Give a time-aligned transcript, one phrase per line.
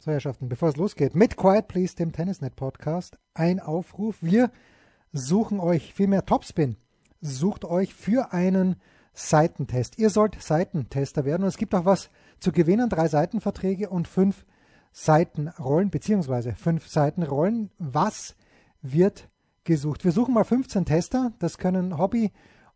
[0.00, 4.18] So, Herrschaften, bevor es losgeht, mit Quiet Please, dem Tennisnet Podcast, ein Aufruf.
[4.20, 4.52] Wir
[5.12, 6.76] suchen euch, vielmehr Topspin,
[7.20, 8.76] sucht euch für einen
[9.12, 9.98] Seitentest.
[9.98, 14.46] Ihr sollt Seitentester werden und es gibt auch was zu gewinnen, drei Seitenverträge und fünf
[14.92, 17.72] Seitenrollen, beziehungsweise fünf Seitenrollen.
[17.78, 18.36] Was
[18.82, 19.28] wird
[19.64, 20.04] gesucht?
[20.04, 22.30] Wir suchen mal 15 Tester, das können Hobby-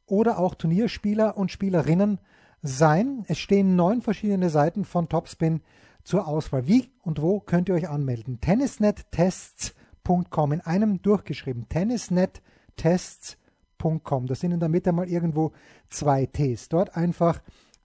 [0.07, 2.19] oder auch Turnierspieler und Spielerinnen
[2.63, 3.25] sein.
[3.29, 5.61] Es stehen neun verschiedene Seiten von Topspin
[6.05, 6.67] zur Auswahl.
[6.67, 8.41] Wie und wo könnt ihr euch anmelden?
[8.41, 11.69] Tennisnettests.com in einem durchgeschrieben.
[11.69, 14.27] Tennisnettests.com.
[14.27, 15.53] Das sind in der Mitte mal irgendwo
[15.89, 16.69] zwei Ts.
[16.69, 17.41] Dort einfach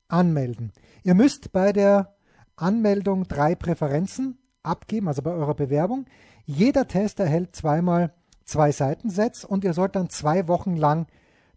[0.08, 0.72] anmelden.
[1.04, 2.16] Ihr müsst bei der
[2.56, 6.06] Anmeldung drei Präferenzen abgeben, also bei eurer Bewerbung.
[6.46, 8.14] Jeder Test erhält zweimal
[8.46, 11.06] zwei Seitensets und ihr sollt dann zwei Wochen lang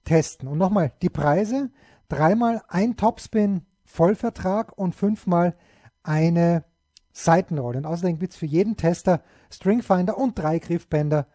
[0.05, 0.49] testen.
[0.49, 1.71] Und nochmal, die Preise,
[2.09, 5.57] dreimal ein Topspin Vollvertrag und fünfmal
[6.03, 6.65] eine
[7.13, 7.79] Seitenrolle.
[7.79, 11.27] Und außerdem gibt es für jeden Tester Stringfinder und drei Griffbänder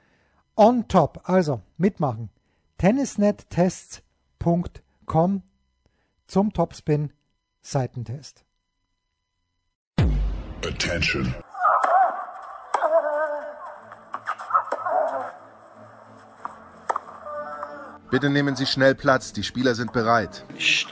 [0.55, 1.21] on top.
[1.23, 2.29] Also mitmachen.
[2.77, 5.43] Tennisnettests.com
[6.27, 7.11] zum Topspin
[7.61, 8.45] Seitentest.
[10.63, 11.35] Attention.
[18.15, 20.45] Bitte nehmen Sie schnell Platz, die Spieler sind bereit.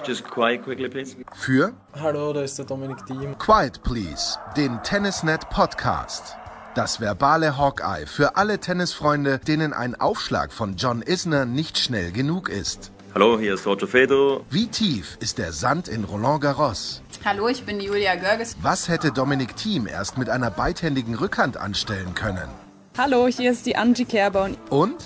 [0.05, 1.15] Just quiet quickly, please.
[1.33, 3.37] Für Hallo, da ist der Dominik Diem.
[3.37, 6.35] Quiet Please, den Tennisnet Podcast.
[6.75, 12.49] Das verbale Hawkeye für alle Tennisfreunde, denen ein Aufschlag von John Isner nicht schnell genug
[12.49, 12.91] ist.
[13.15, 14.41] Hallo, hier ist Roger Fedor.
[14.49, 17.01] Wie tief ist der Sand in Roland Garros?
[17.23, 18.57] Hallo, ich bin Julia Görges.
[18.61, 22.49] Was hätte Dominik Thiem erst mit einer beidhändigen Rückhand anstellen können?
[22.97, 24.49] Hallo, hier ist die Angie Kerber.
[24.69, 24.97] Und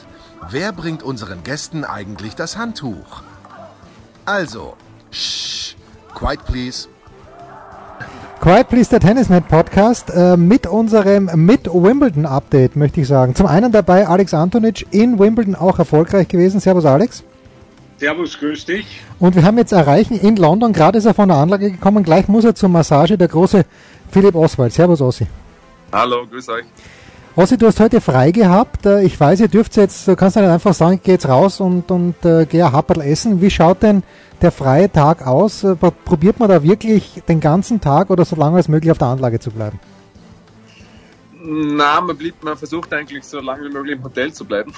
[0.50, 3.24] Wer bringt unseren Gästen eigentlich das Handtuch?
[4.26, 4.76] Also,
[5.12, 5.76] shh,
[6.14, 6.88] quiet please.
[8.40, 13.36] Quiet Please, der Tennisnet Podcast äh, mit unserem mit Wimbledon Update, möchte ich sagen.
[13.36, 16.60] Zum einen dabei Alex Antonic in Wimbledon auch erfolgreich gewesen.
[16.60, 17.24] Servus Alex.
[17.98, 19.02] Servus, grüß dich.
[19.20, 22.28] Und wir haben jetzt erreichen in London, gerade ist er von der Anlage gekommen, gleich
[22.28, 23.66] muss er zur Massage, der große
[24.12, 24.72] Philipp Oswald.
[24.72, 25.26] Servus Ossi.
[25.92, 26.66] Hallo, grüß euch.
[27.38, 28.88] Ossi, du hast heute frei gehabt.
[28.88, 31.60] Äh, ich weiß, ihr dürft jetzt, du kannst nicht einfach sagen, ich geh jetzt raus
[31.60, 33.42] und, und äh, gehe ein Happerl essen.
[33.42, 34.02] Wie schaut denn
[34.42, 35.64] der freie Tag aus?
[35.64, 39.10] Äh, probiert man da wirklich den ganzen Tag oder so lange als möglich auf der
[39.10, 39.80] Anlage zu bleiben?
[41.44, 44.74] Na, man, man versucht eigentlich so lange wie möglich im Hotel zu bleiben.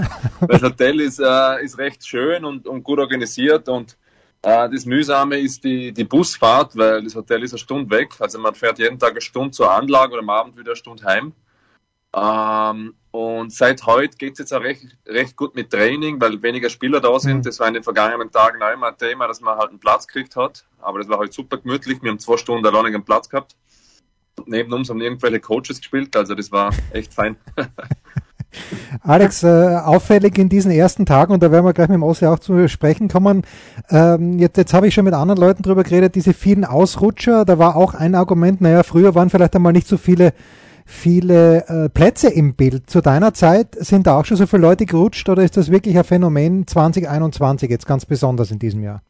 [0.48, 3.96] das Hotel ist, äh, ist recht schön und, und gut organisiert und
[4.42, 8.10] äh, das Mühsame ist die, die Busfahrt, weil das Hotel ist eine Stunde weg.
[8.20, 11.02] Also man fährt jeden Tag eine Stunde zur Anlage und am Abend wieder eine Stunde
[11.02, 11.32] heim.
[12.14, 16.68] Ähm, und seit heute geht es jetzt auch recht, recht gut mit Training, weil weniger
[16.68, 17.38] Spieler da sind.
[17.38, 17.42] Mhm.
[17.42, 20.06] Das war in den vergangenen Tagen auch immer ein Thema, dass man halt einen Platz
[20.06, 20.64] gekriegt hat.
[20.80, 22.02] Aber das war halt super gemütlich.
[22.02, 23.56] Wir haben zwei Stunden alleine einen Platz gehabt.
[24.46, 27.36] neben uns haben irgendwelche Coaches gespielt, also das war echt fein.
[29.00, 32.26] Alex, äh, auffällig in diesen ersten Tagen, und da werden wir gleich mit dem Ossi
[32.26, 33.42] auch zu sprechen kommen,
[33.90, 37.58] ähm, jetzt, jetzt habe ich schon mit anderen Leuten drüber geredet, diese vielen Ausrutscher, da
[37.58, 40.32] war auch ein Argument, naja, früher waren vielleicht einmal nicht so viele
[40.84, 42.88] viele äh, Plätze im Bild.
[42.88, 45.96] Zu deiner Zeit sind da auch schon so viele Leute gerutscht oder ist das wirklich
[45.96, 49.02] ein Phänomen 2021 jetzt ganz besonders in diesem Jahr?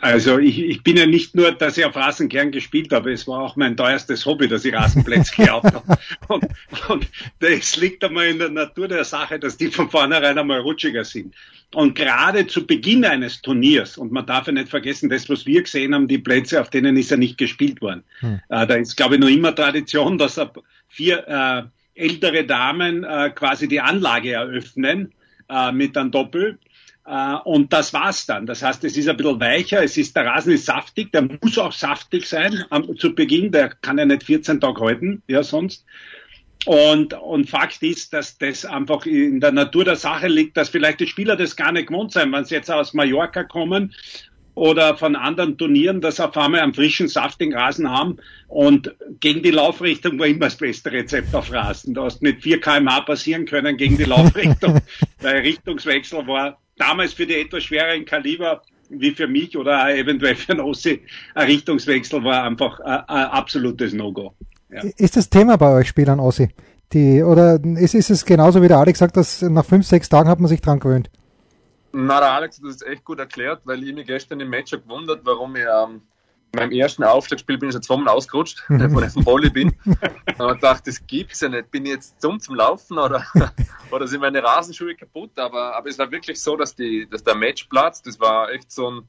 [0.00, 3.26] Also ich, ich bin ja nicht nur, dass ich auf Rasen gern gespielt habe, es
[3.26, 5.98] war auch mein teuerstes Hobby, dass ich Rasenplätze gehabt habe.
[6.28, 6.46] Und,
[6.88, 7.08] und
[7.40, 11.34] das liegt einmal in der Natur der Sache, dass die von vornherein einmal rutschiger sind.
[11.74, 15.62] Und gerade zu Beginn eines Turniers, und man darf ja nicht vergessen, das, was wir
[15.62, 18.04] gesehen haben, die Plätze, auf denen ist ja nicht gespielt worden.
[18.20, 18.40] Hm.
[18.48, 20.38] Äh, da ist, glaube ich, noch immer Tradition, dass
[20.88, 21.62] vier äh,
[21.94, 25.12] ältere Damen äh, quasi die Anlage eröffnen
[25.48, 26.58] äh, mit einem Doppel
[27.08, 28.46] äh, und das war's dann.
[28.46, 31.58] Das heißt, es ist ein bisschen weicher, es ist, der Rasen ist saftig, der muss
[31.58, 35.84] auch saftig sein am, zu Beginn, der kann ja nicht 14 Tage halten, ja sonst.
[36.66, 41.00] Und, und Fakt ist, dass das einfach in der Natur der Sache liegt, dass vielleicht
[41.00, 43.94] die Spieler das gar nicht gewohnt sein, wenn sie jetzt aus Mallorca kommen
[44.58, 48.18] oder von anderen Turnieren, dass auf einmal einen frischen, saftigen Rasen haben.
[48.48, 51.94] Und gegen die Laufrichtung war immer das beste Rezept auf Rasen.
[51.94, 54.80] Du hast mit 4 kmh passieren können gegen die Laufrichtung.
[55.22, 60.52] Der Richtungswechsel war damals für die etwas schwereren Kaliber wie für mich oder eventuell für
[60.52, 61.02] einen Ossi
[61.34, 64.32] ein Richtungswechsel war einfach ein, ein absolutes No-Go.
[64.70, 64.82] Ja.
[64.96, 66.48] Ist das Thema bei euch Spielern, Ossi?
[66.92, 70.28] Die, oder ist, ist es genauso wie der Alex sagt, dass nach fünf, sechs Tagen
[70.28, 71.10] hat man sich dran gewöhnt?
[71.92, 75.20] Na, der Alex hat das echt gut erklärt, weil ich mich gestern im Match gewundert,
[75.24, 76.02] warum ich ähm,
[76.52, 79.74] in meinem ersten Aufschlagspiel bin ich schon zweimal ausgerutscht, bevor ich vom Volley bin.
[80.38, 81.70] Und ich dachte, das gibt's ja nicht.
[81.70, 83.24] Bin ich jetzt dumm zum Laufen oder,
[83.90, 85.38] oder sind meine Rasenschuhe kaputt?
[85.38, 88.90] Aber, aber es war wirklich so, dass, die, dass der Matchplatz, das war echt so
[88.90, 89.08] ein,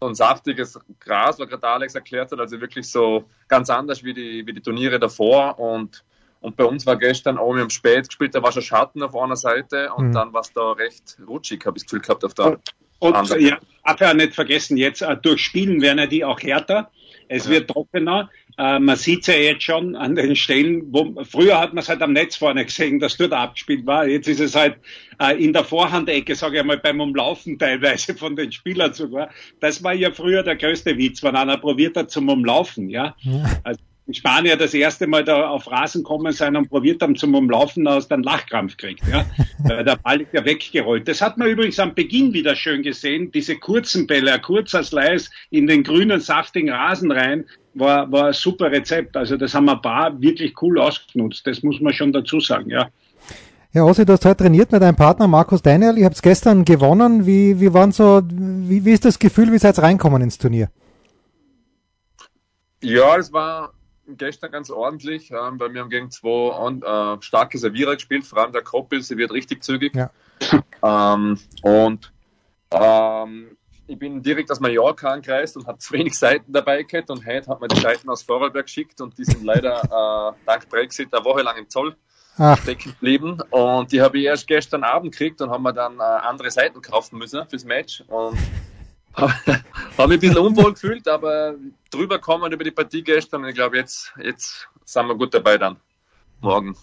[0.00, 4.14] so ein saftiges Gras, was gerade Alex erklärt hat, also wirklich so ganz anders wie
[4.14, 6.04] die, wie die Turniere davor und
[6.46, 9.16] und bei uns war gestern auch, wir haben spät gespielt, da war schon Schatten auf
[9.16, 10.12] einer Seite und Mhm.
[10.12, 12.60] dann war es da recht rutschig, habe ich das Gefühl gehabt auf der
[13.00, 13.44] Und anderen.
[13.44, 16.90] ja, darf ja nicht vergessen, jetzt äh, durch Spielen werden ja die auch härter.
[17.28, 18.30] Es wird trockener.
[18.56, 22.00] Äh, man sieht ja jetzt schon an den Stellen, wo früher hat man es halt
[22.00, 24.06] am Netz vorne gesehen, dass dort abgespielt war.
[24.06, 24.76] Jetzt ist es halt
[25.20, 29.30] äh, in der Vorhandecke, sage ich mal, beim Umlaufen teilweise von den Spielern sogar.
[29.58, 33.16] Das war ja früher der größte Witz, wenn einer probiert hat zum Umlaufen, ja.
[33.64, 37.34] Also die Spanier das erste Mal da auf Rasen kommen sein und probiert haben zum
[37.34, 39.24] Umlaufen, aus dann Lachkrampf kriegt, ja.
[39.58, 41.08] Weil der Ball ist ja weggerollt.
[41.08, 43.32] Das hat man übrigens am Beginn wieder schön gesehen.
[43.32, 48.32] Diese kurzen Bälle, ein kurzer Slice in den grünen, saftigen Rasen rein, war, war ein
[48.32, 49.16] super Rezept.
[49.16, 51.46] Also das haben wir ein paar wirklich cool ausgenutzt.
[51.46, 52.88] Das muss man schon dazu sagen, ja.
[53.72, 55.98] Ja, Ossi, du hast heute trainiert mit deinem Partner Markus Daniel.
[55.98, 57.26] Ihr habt gestern gewonnen.
[57.26, 60.70] Wie, wie waren so, wie, wie ist das Gefühl, wie seid ihr reinkommen ins Turnier?
[62.80, 63.72] Ja, es war
[64.08, 68.38] gestern ganz ordentlich, ähm, weil wir haben gegen zwei an, äh, starke Servierer gespielt, vor
[68.38, 69.94] allem der Koppel serviert richtig zügig.
[69.94, 70.10] Ja.
[70.82, 72.12] Ähm, und
[72.70, 73.56] ähm,
[73.86, 77.48] ich bin direkt aus Mallorca angereist und habe zu wenig Seiten dabei gehabt und heute
[77.48, 81.24] hat man die Seiten aus Vorarlberg geschickt und die sind leider äh, dank Brexit eine
[81.24, 81.96] Woche lang im Zoll
[82.38, 85.98] Ach, stecken geblieben und die habe ich erst gestern Abend gekriegt und haben wir dann
[85.98, 88.38] äh, andere Seiten kaufen müssen fürs Match und
[89.98, 91.54] habe mich ein bisschen unwohl gefühlt, aber
[91.90, 95.76] drüber kommen über die Partie gestern ich glaube jetzt, jetzt sind wir gut dabei dann.
[96.40, 96.76] Morgen.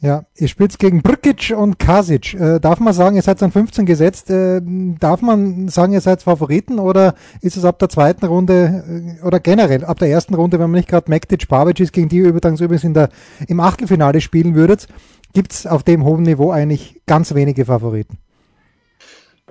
[0.00, 2.32] ja, ihr spielt gegen Brkic und Kasic.
[2.34, 4.30] Äh, darf man sagen, ihr seid an 15 gesetzt?
[4.30, 4.62] Äh,
[4.98, 9.40] darf man sagen, ihr seid Favoriten oder ist es ab der zweiten Runde äh, oder
[9.40, 12.28] generell ab der ersten Runde, wenn man nicht gerade Mektic Pavic ist, gegen die ihr
[12.28, 13.10] übrigens übrigens in der,
[13.46, 14.88] im Achtelfinale spielen würdet,
[15.34, 18.18] gibt's auf dem hohen Niveau eigentlich ganz wenige Favoriten?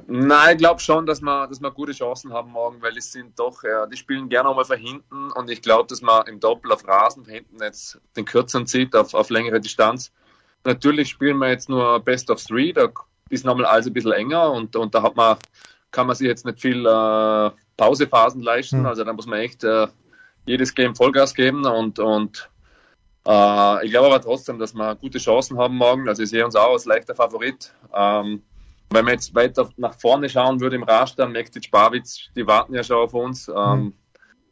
[0.07, 3.37] Nein, ich glaube schon, dass wir, dass wir gute Chancen haben morgen, weil es sind
[3.39, 6.71] doch, ja, die spielen gerne mal von hinten und ich glaube, dass man im Doppel
[6.71, 10.11] auf Rasen von hinten jetzt den kürzeren zieht auf, auf längere Distanz.
[10.63, 12.89] Natürlich spielen wir jetzt nur Best of Three, da
[13.29, 15.37] ist nochmal alles ein bisschen enger und, und da hat man,
[15.91, 18.85] kann man sich jetzt nicht viel äh, Pausephasen leisten, Mhm.
[18.87, 19.87] also da muss man echt äh,
[20.45, 22.49] jedes Game Vollgas geben und, und
[23.27, 26.55] äh, ich glaube aber trotzdem, dass wir gute Chancen haben morgen, also ich sehe uns
[26.55, 27.73] auch als leichter Favorit.
[27.93, 28.41] Ähm,
[28.91, 32.83] wenn man jetzt weiter nach vorne schauen würde im Raster, Mektic, Babic, die warten ja
[32.83, 33.51] schon auf uns.
[33.55, 33.93] Ähm,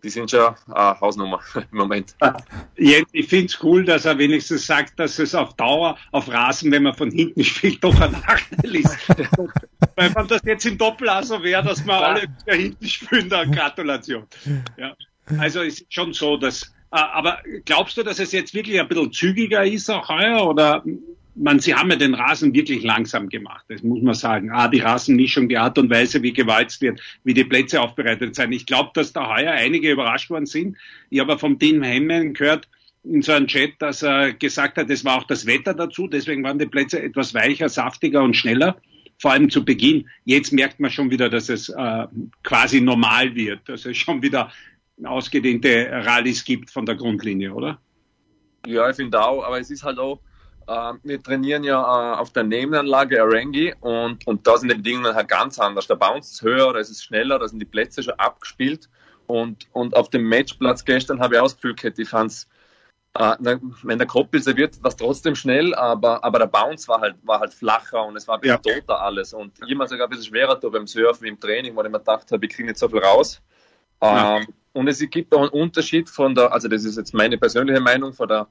[0.03, 2.15] die sind schon äh, Hausnummer im Moment.
[2.77, 6.71] Jens, ich finde es cool, dass er wenigstens sagt, dass es auf Dauer, auf Rasen,
[6.71, 8.97] wenn man von hinten spielt, doch ein Nachteil ist.
[9.95, 13.29] Weil wenn das jetzt im Doppel auch so wäre, dass wir alle da hinten spielen,
[13.29, 14.27] dann Gratulation.
[14.77, 14.95] Ja.
[15.39, 18.87] Also es ist schon so, dass, äh, aber glaubst du, dass es jetzt wirklich ein
[18.87, 20.83] bisschen zügiger ist auch heuer oder
[21.37, 24.51] man, sie haben ja den Rasen wirklich langsam gemacht, das muss man sagen.
[24.51, 28.51] Ah, die Rasenmischung, die Art und Weise, wie gewalzt wird, wie die Plätze aufbereitet sind.
[28.51, 30.77] Ich glaube, dass da heuer einige überrascht worden sind.
[31.09, 32.67] Ich habe vom Dean Hemming gehört,
[33.03, 36.43] in so einem Chat, dass er gesagt hat, es war auch das Wetter dazu, deswegen
[36.43, 38.77] waren die Plätze etwas weicher, saftiger und schneller,
[39.17, 40.09] vor allem zu Beginn.
[40.25, 42.07] Jetzt merkt man schon wieder, dass es äh,
[42.43, 44.51] quasi normal wird, dass es schon wieder
[45.03, 47.79] ausgedehnte Rallyes gibt von der Grundlinie, oder?
[48.65, 50.19] Ja, ich finde auch, aber es ist halt auch,
[50.67, 55.29] wir trainieren ja äh, auf der Nebenanlage Arangi und, und da sind die Bedingungen halt
[55.29, 55.87] ganz anders.
[55.87, 58.89] Der Bounce ist höher, da ist es schneller, da sind die Plätze schon abgespielt
[59.27, 62.47] und, und auf dem Matchplatz gestern habe ich auch das Gefühl gehabt, ich fand's
[63.17, 67.01] äh, na, wenn der Koppel serviert, war es trotzdem schnell, aber, aber der Bounce war
[67.01, 68.79] halt, war halt flacher und es war ein bisschen Ja.
[68.79, 69.33] toter alles.
[69.33, 71.99] Und immer sogar ein bisschen schwerer da beim Surfen wie im Training, weil ich mir
[71.99, 73.41] gedacht habe, ich kriege nicht so viel raus.
[74.03, 74.37] Ja.
[74.37, 77.79] Ähm, und es gibt auch einen Unterschied von der, also das ist jetzt meine persönliche
[77.79, 78.47] Meinung, von der,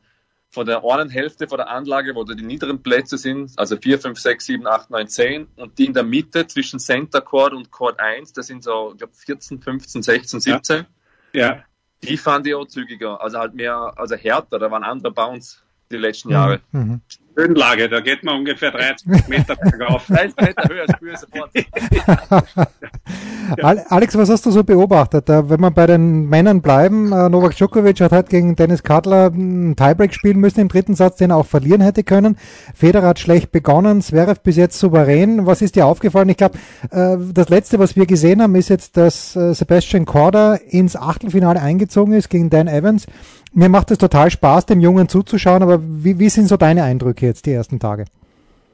[0.50, 3.98] von der einen Hälfte von der Anlage, wo da die niederen Plätze sind, also 4,
[3.98, 7.70] 5, 6, 7, 8, 9, 10 und die in der Mitte zwischen Center Chord und
[7.70, 10.56] Chord 1, das sind so, ich glaube 14, 15, 16, Ja.
[10.56, 10.86] 17.
[11.32, 11.64] Ja.
[12.02, 15.96] Die fand ich auch zügiger, also halt mehr, also härter, da waren andere Bounce die
[15.96, 16.60] letzten Jahre.
[16.72, 17.00] Mhm.
[17.36, 20.06] Höhenlage, da geht man ungefähr 30 Meter bergauf.
[20.06, 21.50] 30 Meter höher, spüre ich sofort.
[23.62, 25.28] Al- Alex, was hast du so beobachtet?
[25.28, 29.26] Äh, Wenn wir bei den Männern bleiben, äh, Novak Djokovic hat halt gegen Dennis Kadler
[29.32, 32.36] einen Tiebreak spielen müssen im dritten Satz, den er auch verlieren hätte können.
[32.74, 35.46] Federer hat schlecht begonnen, Zverev bis jetzt souverän.
[35.46, 36.28] Was ist dir aufgefallen?
[36.28, 36.58] Ich glaube,
[36.90, 42.14] äh, das letzte, was wir gesehen haben, ist jetzt, dass Sebastian Korda ins Achtelfinale eingezogen
[42.14, 43.06] ist gegen Dan Evans.
[43.52, 47.25] Mir macht es total Spaß, dem Jungen zuzuschauen, aber wie, wie sind so deine Eindrücke
[47.26, 48.06] jetzt die ersten Tage?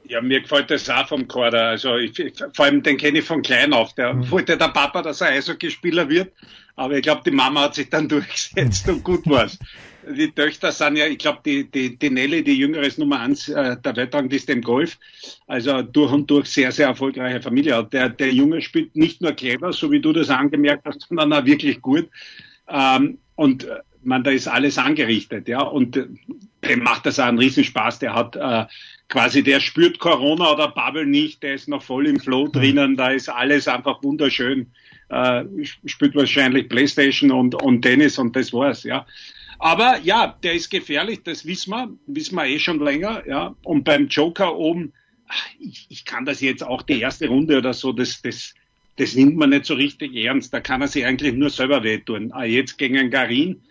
[0.04, 1.70] Ja, mir gefällt das auch vom Korda.
[1.70, 2.12] Also ich,
[2.52, 3.94] vor allem den kenne ich von klein auf.
[3.94, 6.32] Der wollte der Papa, dass er Eishockeyspieler wird,
[6.76, 9.58] aber ich glaube, die Mama hat sich dann durchgesetzt und gut war's.
[10.08, 13.48] die Töchter sind ja, ich glaube, die, die, die Nelly, die jüngere ist Nummer eins
[13.48, 14.98] äh, der Weltrangliste im Golf.
[15.46, 17.82] Also durch und durch sehr, sehr erfolgreiche Familie.
[17.92, 21.44] Der, der Junge spielt nicht nur clever, so wie du das angemerkt hast, sondern auch
[21.44, 22.08] wirklich gut.
[22.68, 25.62] Ähm, und äh, man, da ist alles angerichtet, ja.
[25.62, 26.06] Und äh,
[26.64, 27.98] dem macht das auch einen Riesenspaß.
[27.98, 28.66] Der hat äh,
[29.08, 33.10] quasi, der spürt Corona oder Bubble nicht, der ist noch voll im Flow drinnen, da
[33.10, 34.72] ist alles einfach wunderschön.
[35.08, 35.44] Äh,
[35.84, 39.06] spielt wahrscheinlich Playstation und, und Tennis und das war's, ja.
[39.58, 43.54] Aber ja, der ist gefährlich, das wissen wir, wissen wir eh schon länger, ja.
[43.62, 44.92] Und beim Joker oben,
[45.60, 48.54] ich, ich kann das jetzt auch die erste Runde oder so, das, das,
[48.96, 50.52] das nimmt man nicht so richtig ernst.
[50.52, 52.32] Da kann er sich eigentlich nur selber wehtun.
[52.32, 53.62] Ah, jetzt gegen Garin,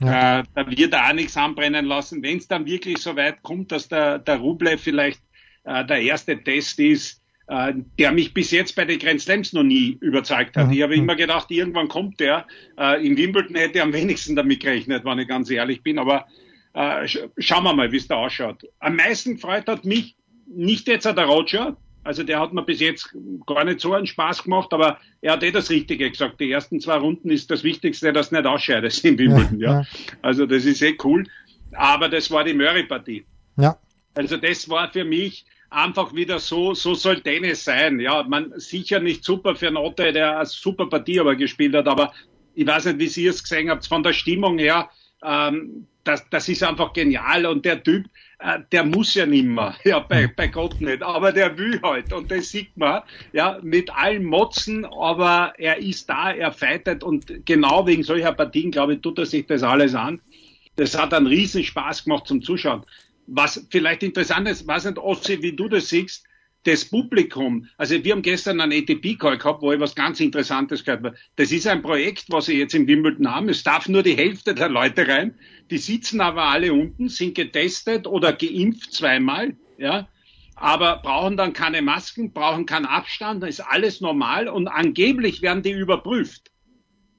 [0.00, 0.40] ja.
[0.40, 2.22] Äh, da wird er auch nichts anbrennen lassen.
[2.22, 5.20] Wenn es dann wirklich so weit kommt, dass der, der Rublev vielleicht
[5.64, 9.62] äh, der erste Test ist, äh, der mich bis jetzt bei den Grand Slams noch
[9.62, 10.66] nie überzeugt hat.
[10.66, 10.72] Mhm.
[10.72, 12.46] Ich habe immer gedacht, irgendwann kommt der.
[12.78, 15.98] Äh, in Wimbledon hätte er am wenigsten damit gerechnet, wenn ich ganz ehrlich bin.
[15.98, 16.26] Aber
[16.74, 18.62] äh, sch schauen wir mal, wie es da ausschaut.
[18.78, 21.76] Am meisten freut hat mich nicht jetzt der Roger,
[22.08, 25.42] also der hat mir bis jetzt gar nicht so einen Spaß gemacht, aber er hat
[25.42, 26.40] eh das Richtige gesagt.
[26.40, 29.60] Die ersten zwei Runden ist das Wichtigste, dass nicht ausscheidest in Wimbledon.
[29.60, 29.86] Ja, ja.
[30.22, 31.26] Also das ist eh cool.
[31.72, 33.26] Aber das war die Murray-Partie.
[33.58, 33.76] Ja.
[34.14, 38.00] Also das war für mich einfach wieder so, so soll Tennis sein.
[38.00, 42.14] Ja, man sicher nicht super für Notte, der eine super Partie aber gespielt hat, aber
[42.54, 44.88] ich weiß nicht, wie Sie es gesehen habt, von der Stimmung her,
[45.22, 48.06] ähm, das, das ist einfach genial und der Typ,
[48.38, 52.30] äh, der muss ja nimmer, ja, bei, bei Gott nicht, aber der will halt und
[52.30, 57.86] das sieht man, ja, mit allen Motzen, aber er ist da, er fightet und genau
[57.86, 60.20] wegen solcher Partien, glaube ich, tut er sich das alles an.
[60.76, 62.84] Das hat einen riesen Spaß gemacht zum Zuschauen.
[63.26, 66.27] Was vielleicht interessant ist, weiß nicht, Ossi, wie du das siehst,
[66.64, 71.04] das Publikum, also wir haben gestern einen ATP-Call gehabt, wo ich was ganz Interessantes gehört
[71.04, 71.16] habe.
[71.36, 73.48] Das ist ein Projekt, was sie jetzt in Wimbledon haben.
[73.48, 75.34] Es darf nur die Hälfte der Leute rein.
[75.70, 80.08] Die sitzen aber alle unten, sind getestet oder geimpft zweimal, ja.
[80.56, 85.70] Aber brauchen dann keine Masken, brauchen keinen Abstand, ist alles normal und angeblich werden die
[85.70, 86.50] überprüft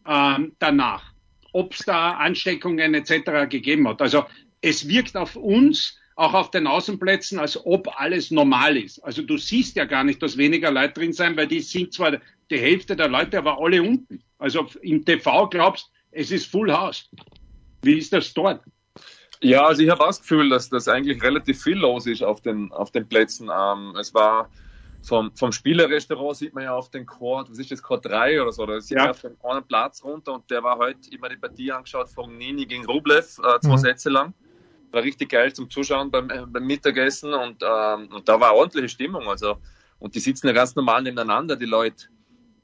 [0.06, 1.14] ähm, danach,
[1.54, 3.50] ob es da Ansteckungen etc.
[3.50, 4.02] gegeben hat.
[4.02, 4.26] Also
[4.62, 9.00] es wirkt auf uns auch auf den Außenplätzen, als ob alles normal ist.
[9.00, 12.18] Also du siehst ja gar nicht, dass weniger Leute drin sein, weil die sind zwar
[12.52, 14.22] die Hälfte der Leute, aber alle unten.
[14.38, 17.10] Also im TV glaubst, es ist Full House.
[17.84, 18.62] Wie ist das dort?
[19.42, 22.70] Ja, also ich habe das Gefühl, dass das eigentlich relativ viel los ist auf den,
[22.74, 23.50] auf den Plätzen.
[23.50, 24.50] Ähm, es war
[25.02, 28.52] vom, vom Spielerrestaurant sieht man ja auf den Court, was ist das, Court 3 oder
[28.52, 29.04] so, da sieht ja.
[29.04, 32.38] man auf den einen Platz runter und der war heute immer die Partie angeschaut von
[32.38, 33.78] Nini gegen Rublev, äh, zwei mhm.
[33.78, 34.34] Sätze lang
[34.92, 38.90] war richtig geil zum Zuschauen beim, äh, beim Mittagessen und, ähm, und da war ordentliche
[38.90, 39.28] Stimmung.
[39.28, 39.58] Also,
[40.00, 42.06] und die sitzen ja ganz normal nebeneinander, die Leute.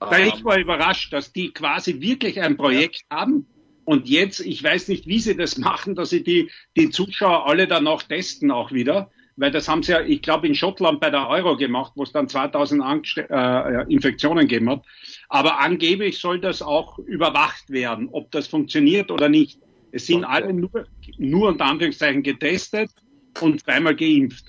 [0.01, 3.17] Ähm, ich war überrascht, dass die quasi wirklich ein Projekt ja.
[3.17, 3.47] haben.
[3.83, 7.67] Und jetzt, ich weiß nicht, wie sie das machen, dass sie die, die Zuschauer alle
[7.67, 9.11] danach testen auch wieder.
[9.37, 12.11] Weil das haben sie ja, ich glaube, in Schottland bei der Euro gemacht, wo es
[12.13, 14.83] dann 2000 Angst äh, Infektionen gegeben hat.
[15.27, 19.59] Aber angeblich soll das auch überwacht werden, ob das funktioniert oder nicht.
[19.95, 20.85] Es sind alle nur,
[21.17, 22.91] nur unter Anführungszeichen getestet
[23.39, 24.45] und zweimal geimpft.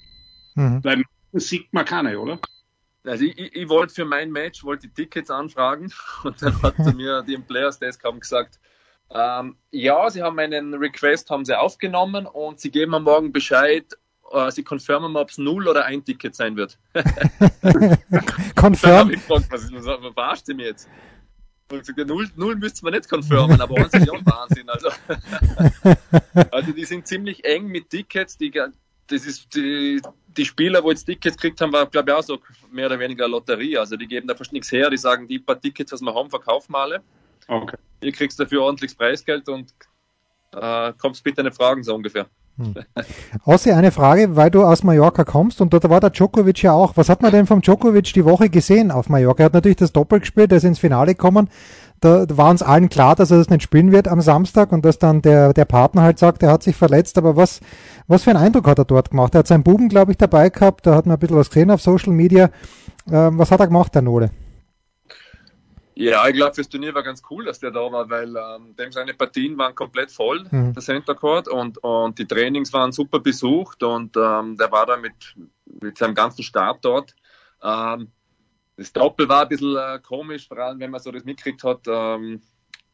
[0.57, 0.83] Mhm.
[0.83, 2.41] Weil sieht man keine, oder?
[3.05, 5.93] Also ich, ich, ich wollte für mein Match wollte die Tickets anfragen
[6.25, 8.59] und dann hat mir die im Players Desk haben gesagt,
[9.11, 13.85] ähm, ja, sie haben einen Request haben sie aufgenommen und sie geben am Morgen Bescheid,
[14.33, 16.77] äh, sie confirmen, ob es null oder ein Ticket sein wird.
[18.57, 19.13] Confirm.
[19.29, 20.89] was, was verarscht sie mir jetzt?
[21.69, 24.69] Null, null müsste man nicht confirmen, aber uns ist ja Wahnsinn.
[24.69, 24.89] Also.
[26.53, 28.39] also die sind ziemlich eng mit Tickets.
[28.39, 30.01] Die, das ist die,
[30.37, 32.39] die Spieler, wo jetzt Tickets gekriegt haben, war glaube ich auch so
[32.71, 33.79] mehr oder weniger Lotterie.
[33.79, 34.91] Also die geben da fast nichts her.
[34.91, 37.03] Die sagen, die paar Tickets, was wir haben, verkaufen wir alle.
[37.49, 37.77] Okay.
[38.01, 39.73] Ihr kriegst dafür ordentliches Preisgeld und
[40.53, 42.29] äh, kommst bitte eine Fragen so ungefähr.
[42.59, 42.75] Hm.
[43.45, 46.97] Ossi, eine Frage, weil du aus Mallorca kommst und dort war der Djokovic ja auch.
[46.97, 49.43] Was hat man denn vom Djokovic die Woche gesehen auf Mallorca?
[49.43, 51.49] Er hat natürlich das Doppel gespielt, er ist ins Finale gekommen.
[52.01, 54.99] Da war uns allen klar, dass er das nicht spielen wird am Samstag und dass
[54.99, 57.17] dann der, der Partner halt sagt, er hat sich verletzt.
[57.17, 57.61] Aber was,
[58.07, 59.35] was für einen Eindruck hat er dort gemacht?
[59.35, 60.87] Er hat seinen Buben, glaube ich, dabei gehabt.
[60.87, 62.51] Da hat man ein bisschen was gesehen auf Social Media.
[63.11, 64.31] Ähm, was hat er gemacht, der Nole?
[65.99, 68.93] Ja, ich glaube, fürs Turnier war ganz cool, dass der da war, weil ähm, dem
[68.93, 70.75] seine Partien waren komplett voll, mhm.
[70.75, 74.99] der Center Court, und, und die Trainings waren super besucht und ähm, der war da
[74.99, 75.15] mit,
[75.81, 77.17] mit seinem ganzen Start dort.
[77.63, 78.13] Ähm,
[78.77, 81.81] das Doppel war ein bisschen äh, komisch, vor allem wenn man so das mitkriegt hat,
[81.87, 82.43] ähm,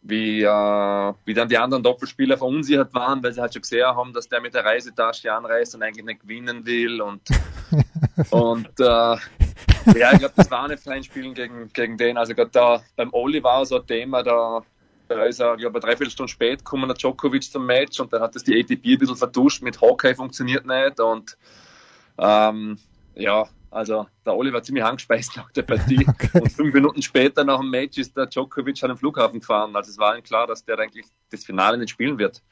[0.03, 4.13] wie, äh, wie dann die anderen Doppelspieler verunsichert waren, weil sie halt schon gesehen haben,
[4.13, 7.23] dass der mit der Reisetasche anreist und eigentlich nicht gewinnen will und,
[8.31, 9.17] und äh,
[9.97, 12.17] ja, ich glaube, das war nicht fein spielen gegen, gegen den.
[12.17, 14.63] Also gerade da beim Oli war so ein Thema, da
[15.09, 18.23] da ist er, glaube ich, dreiviertel Stunde spät gekommen, der Djokovic zum Match und dann
[18.23, 21.37] hat das die ATP ein bisschen vertuscht mit Hockey funktioniert nicht und
[22.19, 22.79] ähm,
[23.15, 26.41] ja, also der Oliver war ziemlich angespeist nach der Partie okay.
[26.41, 29.75] und fünf Minuten später nach dem Match ist der Djokovic an den Flughafen gefahren.
[29.75, 32.43] Also es war ihm klar, dass der eigentlich das Finale nicht spielen wird.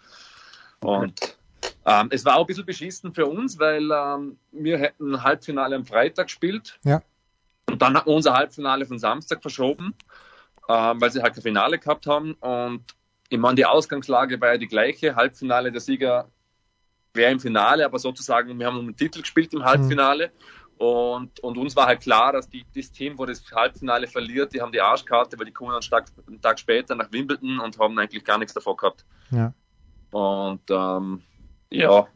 [0.80, 1.36] Und
[1.84, 5.76] ähm, es war auch ein bisschen beschissen für uns, weil ähm, wir hätten ein Halbfinale
[5.76, 6.78] am Freitag gespielt.
[6.84, 7.02] Ja.
[7.68, 9.94] Und dann hatten wir unser Halbfinale von Samstag verschoben,
[10.68, 12.34] ähm, weil sie halt kein Finale gehabt haben.
[12.34, 12.84] Und
[13.28, 15.14] ich meine, die Ausgangslage war ja die gleiche.
[15.16, 16.28] Halbfinale, der Sieger
[17.14, 20.28] wäre im Finale, aber sozusagen, wir haben um den Titel gespielt im Halbfinale.
[20.28, 20.86] Mhm.
[20.86, 24.62] Und, und uns war halt klar, dass die, das Team, wo das Halbfinale verliert, die
[24.62, 27.98] haben die Arschkarte, weil die kommen dann Tag, einen Tag später nach Wimbledon und haben
[27.98, 29.04] eigentlich gar nichts davor gehabt.
[29.30, 29.52] Ja.
[30.10, 31.22] Und ähm,
[31.70, 32.08] ja,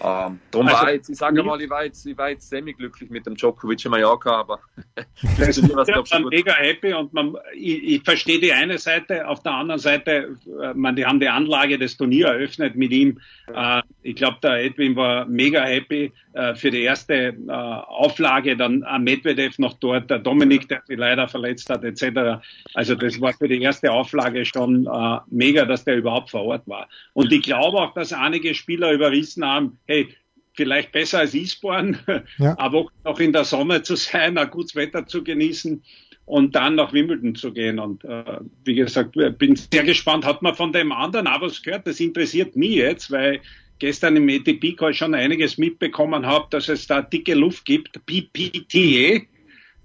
[0.00, 3.10] ähm, darum also, war jetzt, ich sage mal, ich war jetzt, ich war jetzt semi-glücklich
[3.10, 4.60] mit dem Djokovic in Mallorca, aber
[5.38, 5.88] das ist was
[6.30, 10.74] mega happy und man, ich, ich verstehe die eine Seite, auf der anderen Seite, äh,
[10.74, 13.20] man, die haben die Anlage des Turniers eröffnet mit ihm.
[13.52, 18.82] Äh, ich glaube, der Edwin war mega happy äh, für die erste äh, Auflage, dann
[18.82, 22.40] äh, Medvedev noch dort, der Dominik, der sich leider verletzt hat, etc.
[22.74, 26.68] Also das war für die erste Auflage schon äh, mega, dass der überhaupt vor Ort
[26.68, 26.88] war.
[27.12, 30.08] Und ich glaube auch, dass einige Spieler überwiesen haben, hey,
[30.54, 31.98] vielleicht besser als Eastbourne,
[32.38, 32.58] ja.
[32.58, 35.82] aber auch in der Sonne zu sein, ein gutes Wetter zu genießen
[36.28, 37.78] und dann nach Wimbledon zu gehen.
[37.78, 40.26] Und äh, wie gesagt, bin sehr gespannt.
[40.26, 41.86] Hat man von dem anderen auch was gehört?
[41.86, 43.40] Das interessiert mich jetzt, weil
[43.78, 48.04] gestern im ATP-Call schon einiges mitbekommen habe, dass es da dicke Luft gibt.
[48.06, 49.24] PPTA,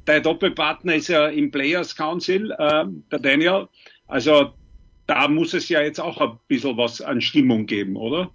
[0.07, 3.67] der Doppelpartner ist ja im Players Council, äh, der Daniel.
[4.07, 4.53] Also
[5.07, 8.31] da muss es ja jetzt auch ein bisschen was an Stimmung geben, oder?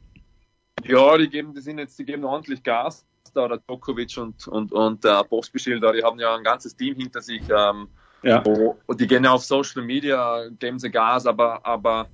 [0.84, 3.04] Ja, die geben, die sind jetzt, die geben ordentlich Gas.
[3.34, 6.94] Da der Djokovic und, und, und der Postbeschil da, die haben ja ein ganzes Team
[6.94, 7.42] hinter sich.
[7.50, 7.88] Ähm,
[8.22, 8.42] ja.
[8.42, 12.08] Und die gehen ja auf Social Media, geben sie Gas, aber, aber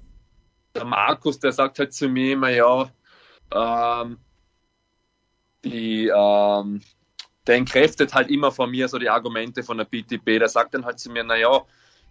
[0.75, 2.91] der Markus, der sagt halt zu mir immer, ja,
[3.53, 4.19] ähm,
[5.65, 6.83] die, ähm,
[7.47, 10.39] der entkräftet halt immer von mir so die Argumente von der BTP.
[10.39, 11.63] Der sagt dann halt zu mir, naja,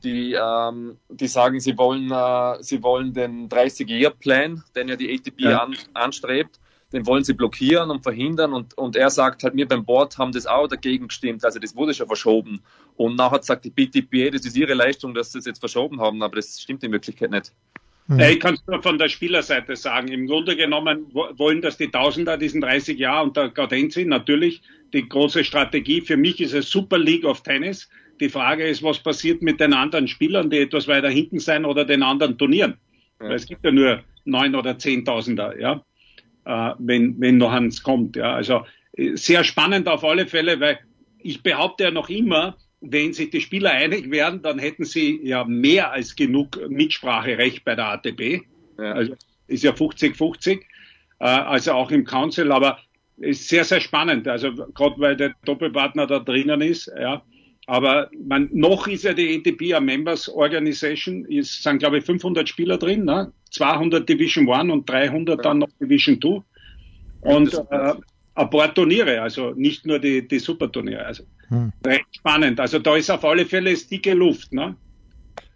[0.03, 5.41] die, ähm, die sagen, sie wollen, äh, sie wollen den 30-Year-Plan, den ja die ATP
[5.41, 5.63] ja.
[5.63, 6.59] an, anstrebt,
[6.91, 8.53] den wollen sie blockieren und verhindern.
[8.53, 11.43] Und, und er sagt halt, wir beim Board haben das auch dagegen gestimmt.
[11.43, 12.61] Also das wurde schon verschoben.
[12.95, 16.21] Und nachher sagt die BTP, das ist ihre Leistung, dass sie es jetzt verschoben haben,
[16.21, 17.51] aber das stimmt in Wirklichkeit nicht.
[18.07, 18.19] Mhm.
[18.19, 20.09] Ich kann es nur von der Spielerseite sagen.
[20.09, 24.61] Im Grunde genommen wollen das die Tausender diesen 30 Jahre unter Gaudenzi natürlich
[24.93, 26.01] die große Strategie.
[26.01, 27.89] Für mich ist es Super League of Tennis.
[28.23, 31.83] Die Frage ist, was passiert mit den anderen Spielern, die etwas weiter hinten sein oder
[31.83, 32.77] den anderen Turnieren?
[33.19, 33.27] Ja.
[33.27, 35.83] Weil es gibt ja nur neun oder zehntausender, ja,
[36.45, 38.33] äh, wenn, wenn noch eins kommt, ja.
[38.33, 40.79] Also äh, sehr spannend auf alle Fälle, weil
[41.19, 45.43] ich behaupte ja noch immer, wenn sich die Spieler einig werden, dann hätten sie ja
[45.43, 48.43] mehr als genug Mitspracherecht bei der ATP.
[48.79, 48.93] Ja.
[48.93, 49.15] Also
[49.47, 50.61] ist ja 50-50,
[51.19, 52.79] äh, also auch im Council, aber
[53.17, 54.29] ist sehr, sehr spannend.
[54.29, 57.21] Also gerade weil der Doppelpartner da drinnen ist, ja.
[57.67, 62.47] Aber man, noch ist ja die ATP eine Members Organization, es sind glaube ich 500
[62.47, 63.31] Spieler drin, ne?
[63.51, 66.41] 200 Division 1 und 300 dann noch Division 2.
[67.21, 67.93] Und äh,
[68.35, 71.05] ein paar Turniere, also nicht nur die, die Superturniere.
[71.05, 71.71] Also hm.
[71.85, 72.59] recht spannend.
[72.59, 74.75] Also da ist auf alle Fälle dicke Luft, ne?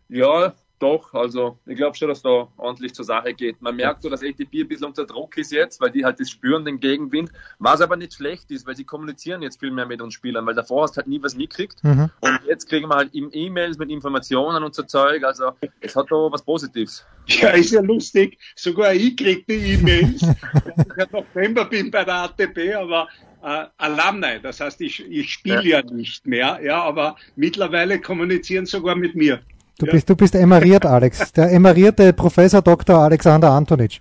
[0.10, 3.62] Ja, doch, also ich glaube schon, dass da ordentlich zur Sache geht.
[3.62, 6.30] Man merkt so, dass ATP ein bisschen unter Druck ist jetzt, weil die halt das
[6.30, 7.32] spüren, den Gegenwind.
[7.58, 10.56] Was aber nicht schlecht ist, weil sie kommunizieren jetzt viel mehr mit uns Spielern, weil
[10.56, 11.84] davor hast du halt nie was mitgekriegt.
[11.84, 12.10] Mhm.
[12.22, 15.24] Und jetzt kriegen wir halt E-Mails mit Informationen und so Zeug.
[15.24, 17.06] Also es hat da was Positives.
[17.28, 18.38] Ja, ist ja lustig.
[18.56, 20.22] Sogar ich kriege die E-Mails.
[20.22, 23.08] ich im November bin bei der ATP, aber
[23.44, 25.82] äh, Alumni, das heißt, ich, ich spiele ja.
[25.82, 29.42] ja nicht mehr, ja, aber mittlerweile kommunizieren sogar mit mir.
[29.80, 29.92] Du ja.
[29.92, 31.34] bist, du bist emeriert, Alex.
[31.34, 32.98] Der emerierte Professor Dr.
[32.98, 34.00] Alexander Antonic.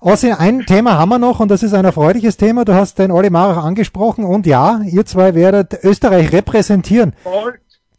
[0.00, 2.66] Außerdem ein Thema haben wir noch und das ist ein erfreuliches Thema.
[2.66, 7.14] Du hast den Olli Marach angesprochen und ja, ihr zwei werdet Österreich repräsentieren.
[7.24, 7.58] Gold,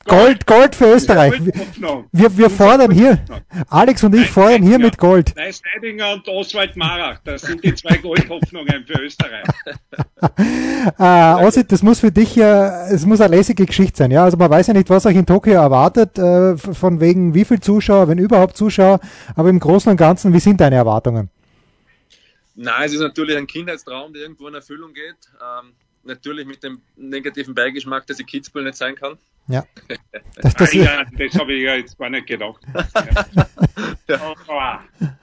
[0.10, 1.34] Gold, Gold für Österreich.
[2.12, 3.20] Wir, wir fordern hier,
[3.70, 5.34] Alex und ich fordern hier mit Gold.
[5.36, 9.46] Neis Heidinger und Oswald Marach, das sind die zwei Goldhoffnungen für Österreich.
[11.00, 14.24] äh, Ossi, das muss für dich ja, es muss eine lässige Geschichte sein, ja.
[14.24, 17.60] Also man weiß ja nicht, was euch in Tokio erwartet, äh, von wegen wie viel
[17.60, 19.00] Zuschauer, wenn überhaupt Zuschauer,
[19.36, 21.30] aber im Großen und Ganzen, wie sind deine Erwartungen?
[22.56, 25.16] Nein, es ist natürlich ein Kindheitstraum, der irgendwo in Erfüllung geht.
[25.40, 29.18] Ähm, natürlich mit dem negativen Beigeschmack, dass ich Kitzbühel nicht sein kann.
[29.48, 29.66] Ja.
[30.42, 32.62] Das, das, ja, das habe ich ja jetzt gar nicht gedacht.
[34.08, 34.36] ja.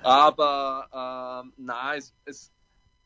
[0.03, 2.53] Aber ähm, nein, es, es,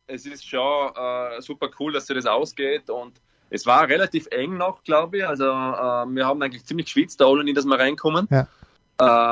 [0.08, 4.56] es ist schon äh, super cool, dass sich das ausgeht und es war relativ eng
[4.56, 5.26] noch, glaube ich.
[5.26, 8.26] Also äh, wir haben eigentlich ziemlich geschwitzt, da alle nie, dass wir reinkommen.
[8.30, 8.48] Ja.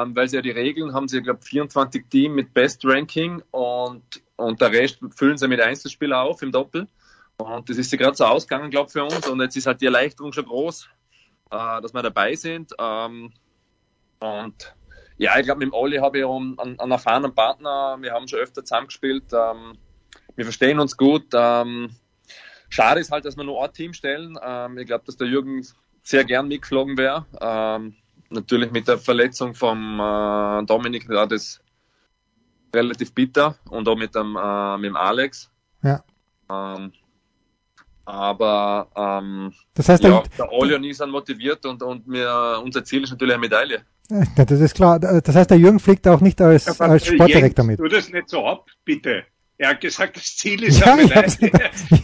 [0.03, 4.03] ähm, weil sie ja die Regeln haben, sie, glaube 24 Team mit Best Ranking und,
[4.37, 6.87] und der Rest füllen sie mit Einzelspielern auf im Doppel.
[7.38, 9.27] Und das ist ja gerade so ausgegangen, glaube ich, für uns.
[9.29, 10.88] Und jetzt ist halt die Erleichterung schon groß,
[11.51, 12.72] äh, dass wir dabei sind.
[12.79, 13.33] Ähm,
[14.18, 14.74] und
[15.18, 17.96] ja, ich glaube, mit dem Olli habe ich einen, einen, erfahrenen Partner.
[18.01, 19.33] Wir haben schon öfter zusammengespielt.
[19.33, 19.79] Ähm,
[20.35, 21.27] wir verstehen uns gut.
[21.33, 21.90] Ähm,
[22.68, 24.37] schade ist halt, dass wir nur ein Team stellen.
[24.42, 25.64] Ähm, ich glaube, dass der Jürgen
[26.03, 27.24] sehr gern mitgeflogen wäre.
[27.40, 27.94] Ähm,
[28.31, 31.61] natürlich mit der Verletzung vom äh, Dominik war das
[32.74, 35.51] relativ bitter und auch mit dem, äh, mit dem Alex.
[35.83, 36.03] Ja.
[36.51, 36.92] Ähm,
[38.09, 42.83] aber ähm, das heißt, ja, der Olli und ich sind motiviert und, und wir, unser
[42.83, 43.83] Ziel ist natürlich eine Medaille.
[44.09, 44.99] Ja, das ist klar.
[44.99, 47.79] Das heißt, der Jürgen fliegt auch nicht als, ja, als Sportdirektor mit.
[47.79, 49.25] Tu das nicht so ab, bitte.
[49.59, 51.38] Er hat gesagt, das Ziel ist ja, ich hab's,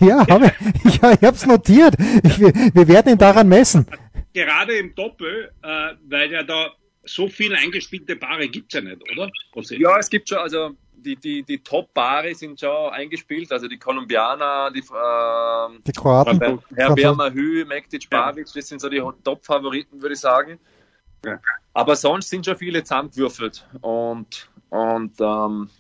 [0.01, 1.95] ja, hab ich, ja, ich habe es notiert.
[2.23, 3.87] Ich, wir, wir werden ihn daran messen.
[4.35, 6.67] Gerade im Doppel, äh, weil ja da
[7.05, 9.31] so viele eingespielte Paare gibt's ja nicht, oder?
[9.71, 10.73] Ja, es gibt schon, also
[11.05, 16.61] die, die, die Top-Paare sind schon eingespielt, also die Kolumbianer, die, äh, die Kroaten.
[16.75, 20.59] Herbert Mahü, Mektic, Babic, das sind so die Top-Favoriten, würde ich sagen.
[21.25, 21.39] Ja.
[21.73, 25.71] Aber sonst sind schon viele zusammengewürfelt und, und ähm,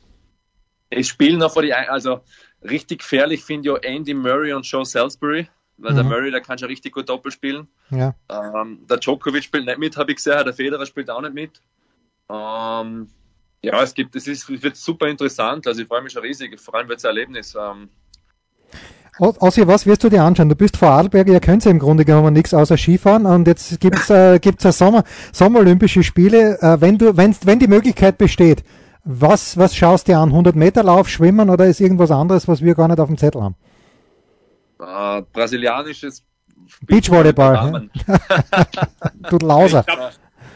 [0.90, 2.20] es spielen noch vor die, also
[2.62, 5.96] richtig gefährlich finde ich Andy Murray und Joe Salisbury, weil mhm.
[5.96, 7.68] der Murray, der kann schon richtig gut Doppel spielen.
[7.90, 8.14] Ja.
[8.30, 11.60] Ähm, der Djokovic spielt nicht mit, habe ich gesehen, der Federer spielt auch nicht mit.
[12.30, 13.08] Ähm,
[13.64, 16.58] ja, es gibt, es ist, es wird super interessant, also ich freue mich schon riesig,
[16.60, 17.54] vor allem wird es ein Erlebnis.
[17.54, 17.88] Ähm,
[19.18, 20.48] Ossi, was wirst du dir anschauen?
[20.48, 23.80] Du bist vor Adelberg, ihr könnt ja im Grunde genommen nichts außer Skifahren und jetzt
[23.80, 26.58] gibt's äh, gibt's ja Sommer, Sommerolympische Spiele.
[26.60, 28.64] Äh, wenn du, wenn, wenn die Möglichkeit besteht,
[29.04, 30.30] was, was schaust du dir an?
[30.30, 33.42] 100 Meter Lauf, Schwimmen oder ist irgendwas anderes, was wir gar nicht auf dem Zettel
[33.42, 33.54] haben?
[34.80, 36.24] Äh, brasilianisches
[36.82, 37.88] Beachvolleyball.
[39.30, 39.84] du Lauser.
[39.84, 39.98] Glaub,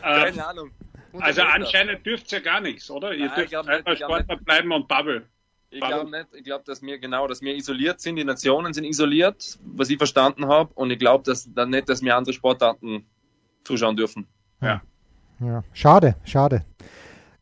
[0.03, 0.71] äh, Keine Ahnung.
[1.21, 3.15] Also anscheinend dürft ihr ja gar nichts, oder?
[3.15, 5.27] Ihr Nein, dürft einfach Sportler bleiben und Bubble.
[5.71, 6.27] Ich glaube nicht.
[6.35, 8.17] Ich glaube, dass wir genau, dass wir isoliert sind.
[8.17, 10.71] Die Nationen sind isoliert, was ich verstanden habe.
[10.75, 13.05] Und ich glaube, dass dann nicht, dass wir andere Sportarten
[13.65, 14.27] zuschauen dürfen.
[14.63, 14.81] Ja.
[15.41, 15.63] Ja.
[15.73, 16.65] Schade, schade.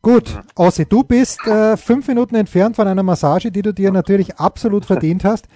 [0.01, 0.37] Gut.
[0.55, 4.85] Ossi, du bist äh, fünf Minuten entfernt von einer Massage, die du dir natürlich absolut
[4.85, 5.47] verdient hast.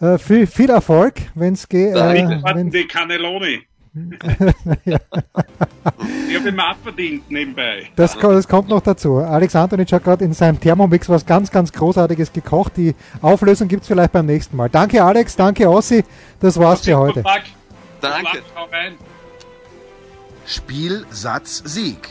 [0.00, 1.94] Äh, viel, viel Erfolg, wenn es geht.
[1.94, 3.66] Äh, die Cannelloni.
[4.84, 4.98] Ja.
[6.28, 7.88] Ich habe immer abverdient nebenbei.
[7.96, 9.16] Das, das, kommt noch dazu.
[9.16, 12.76] Alex Antonic hat gerade in seinem Thermomix was ganz, ganz Großartiges gekocht.
[12.76, 14.68] Die Auflösung gibt es vielleicht beim nächsten Mal.
[14.68, 16.04] Danke Alex, danke Ossi.
[16.40, 17.22] Das war's für heute.
[17.22, 18.42] Danke.
[20.46, 22.10] Spiel, Satz, Sieg.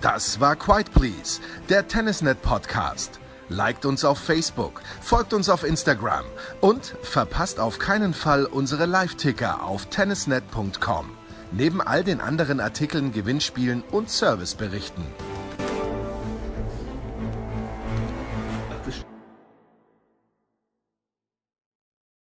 [0.00, 3.20] Das war Quiet Please, der Tennisnet Podcast.
[3.48, 6.24] Liked uns auf Facebook, folgt uns auf Instagram
[6.60, 11.23] und verpasst auf keinen Fall unsere Live-Ticker auf tennisnet.com
[11.56, 15.04] neben all den anderen Artikeln, Gewinnspielen und Serviceberichten.